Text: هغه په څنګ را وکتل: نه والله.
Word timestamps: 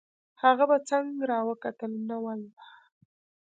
هغه 0.43 0.63
په 0.71 0.77
څنګ 0.89 1.11
را 1.31 1.39
وکتل: 1.49 1.91
نه 2.09 2.17
والله. 2.23 2.63